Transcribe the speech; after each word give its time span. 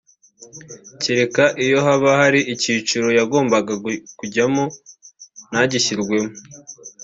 cyereka 1.01 1.43
iyo 1.63 1.77
haba 1.85 2.09
hari 2.21 2.39
icyiciro 2.53 3.07
yagombaga 3.19 3.73
kujyamo 4.19 4.63
ntagishyirwemo 5.49 6.33